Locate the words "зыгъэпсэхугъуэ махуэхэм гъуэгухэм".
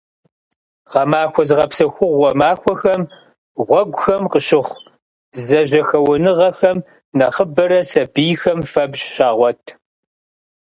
1.49-4.23